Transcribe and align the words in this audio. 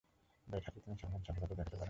Bat 0.47 0.63
হাতে 0.65 0.79
তিনি 0.83 0.95
তেমন 1.01 1.21
সফলতা 1.27 1.53
দেখাতে 1.55 1.75
পারেননি। 1.75 1.79